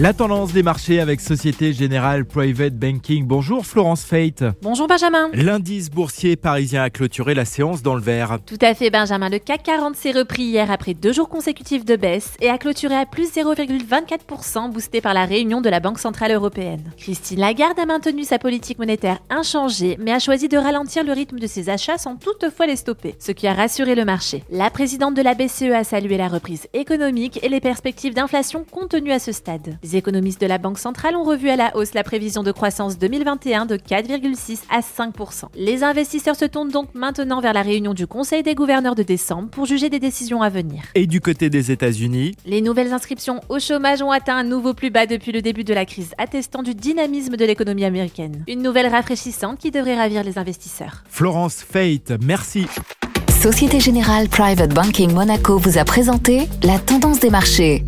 La 0.00 0.12
tendance 0.12 0.52
des 0.52 0.62
marchés 0.62 1.00
avec 1.00 1.20
Société 1.20 1.72
Générale 1.72 2.24
Private 2.24 2.74
Banking. 2.74 3.26
Bonjour 3.26 3.66
Florence 3.66 4.04
Fate. 4.04 4.44
Bonjour 4.62 4.86
Benjamin. 4.86 5.28
L'indice 5.34 5.90
boursier 5.90 6.36
parisien 6.36 6.84
a 6.84 6.90
clôturé 6.90 7.34
la 7.34 7.44
séance 7.44 7.82
dans 7.82 7.96
le 7.96 8.00
vert. 8.00 8.38
Tout 8.46 8.58
à 8.60 8.74
fait 8.74 8.90
Benjamin. 8.90 9.28
Le 9.28 9.40
CAC 9.40 9.64
40 9.64 9.96
s'est 9.96 10.12
repris 10.12 10.44
hier 10.44 10.70
après 10.70 10.94
deux 10.94 11.12
jours 11.12 11.28
consécutifs 11.28 11.84
de 11.84 11.96
baisse 11.96 12.36
et 12.40 12.48
a 12.48 12.58
clôturé 12.58 12.94
à 12.94 13.06
plus 13.06 13.32
0,24% 13.32 14.70
boosté 14.70 15.00
par 15.00 15.14
la 15.14 15.24
réunion 15.24 15.60
de 15.60 15.68
la 15.68 15.80
Banque 15.80 15.98
Centrale 15.98 16.30
Européenne. 16.30 16.92
Christine 16.96 17.40
Lagarde 17.40 17.80
a 17.80 17.84
maintenu 17.84 18.22
sa 18.22 18.38
politique 18.38 18.78
monétaire 18.78 19.18
inchangée 19.30 19.96
mais 20.00 20.12
a 20.12 20.20
choisi 20.20 20.46
de 20.46 20.58
ralentir 20.58 21.02
le 21.02 21.12
rythme 21.12 21.40
de 21.40 21.48
ses 21.48 21.70
achats 21.70 21.98
sans 21.98 22.14
toutefois 22.14 22.66
les 22.68 22.76
stopper, 22.76 23.16
ce 23.18 23.32
qui 23.32 23.48
a 23.48 23.52
rassuré 23.52 23.96
le 23.96 24.04
marché. 24.04 24.44
La 24.48 24.70
présidente 24.70 25.14
de 25.14 25.22
la 25.22 25.34
BCE 25.34 25.72
a 25.74 25.82
salué 25.82 26.16
la 26.16 26.28
reprise 26.28 26.68
économique 26.72 27.40
et 27.42 27.48
les 27.48 27.60
perspectives 27.60 28.14
d'inflation 28.14 28.64
contenues 28.70 29.10
à 29.10 29.18
ce 29.18 29.32
stade. 29.32 29.76
Les 29.88 29.96
économistes 29.96 30.42
de 30.42 30.46
la 30.46 30.58
Banque 30.58 30.78
centrale 30.78 31.16
ont 31.16 31.24
revu 31.24 31.48
à 31.48 31.56
la 31.56 31.74
hausse 31.74 31.94
la 31.94 32.04
prévision 32.04 32.42
de 32.42 32.52
croissance 32.52 32.98
2021 32.98 33.64
de 33.64 33.76
4,6 33.76 34.58
à 34.68 34.80
5%. 34.80 35.44
Les 35.54 35.82
investisseurs 35.82 36.36
se 36.36 36.44
tournent 36.44 36.68
donc 36.68 36.94
maintenant 36.94 37.40
vers 37.40 37.54
la 37.54 37.62
réunion 37.62 37.94
du 37.94 38.06
Conseil 38.06 38.42
des 38.42 38.54
gouverneurs 38.54 38.94
de 38.94 39.02
décembre 39.02 39.48
pour 39.48 39.64
juger 39.64 39.88
des 39.88 39.98
décisions 39.98 40.42
à 40.42 40.50
venir. 40.50 40.82
Et 40.94 41.06
du 41.06 41.22
côté 41.22 41.48
des 41.48 41.70
États-Unis? 41.70 42.34
Les 42.44 42.60
nouvelles 42.60 42.92
inscriptions 42.92 43.40
au 43.48 43.58
chômage 43.60 44.02
ont 44.02 44.10
atteint 44.10 44.36
un 44.36 44.44
nouveau 44.44 44.74
plus 44.74 44.90
bas 44.90 45.06
depuis 45.06 45.32
le 45.32 45.40
début 45.40 45.64
de 45.64 45.72
la 45.72 45.86
crise, 45.86 46.12
attestant 46.18 46.62
du 46.62 46.74
dynamisme 46.74 47.36
de 47.36 47.46
l'économie 47.46 47.86
américaine. 47.86 48.44
Une 48.46 48.60
nouvelle 48.60 48.88
rafraîchissante 48.88 49.58
qui 49.58 49.70
devrait 49.70 49.96
ravir 49.96 50.22
les 50.22 50.36
investisseurs. 50.36 51.02
Florence 51.08 51.62
Fate, 51.62 52.12
merci. 52.22 52.66
Société 53.40 53.80
Générale 53.80 54.28
Private 54.28 54.74
Banking 54.74 55.14
Monaco 55.14 55.56
vous 55.56 55.78
a 55.78 55.84
présenté 55.84 56.46
la 56.62 56.78
tendance 56.78 57.20
des 57.20 57.30
marchés. 57.30 57.84